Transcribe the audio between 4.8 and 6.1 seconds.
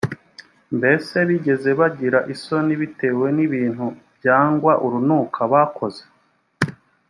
urunuka bakoze